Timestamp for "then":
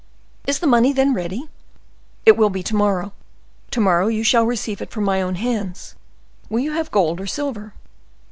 0.93-1.13